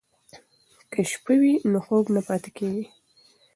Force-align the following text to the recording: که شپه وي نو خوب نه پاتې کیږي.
که 0.91 0.99
شپه 1.11 1.33
وي 1.41 1.53
نو 1.71 1.79
خوب 1.85 2.05
نه 2.15 2.21
پاتې 2.27 2.49
کیږي. 2.57 2.85